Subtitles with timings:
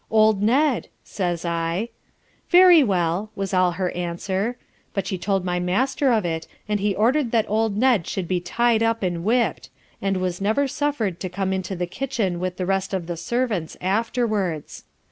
[0.09, 1.89] Old Ned, says I.
[2.49, 4.57] Very well was all her answer;
[4.95, 8.39] but she told my master of it, and he order'd that old Ned should be
[8.39, 9.69] tyed up and whipp'd,
[10.01, 13.77] and was never suffer'd to come into the kitchen with the rest of the servants
[13.79, 14.85] afterwards.